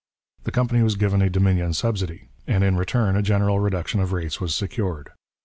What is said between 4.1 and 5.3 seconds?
rates was secured.